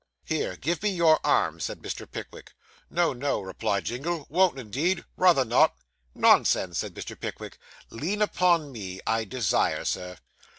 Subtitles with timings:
[0.23, 2.09] 'Here, give me your arm,' said Mr.
[2.11, 2.53] Pickwick.
[2.89, 5.75] 'No, no,' replied Jingle; 'won't indeed rather not.'
[6.15, 7.15] 'Nonsense,' said Mr.
[7.19, 7.59] Pickwick;
[7.91, 10.17] 'lean upon me, I desire, Sir.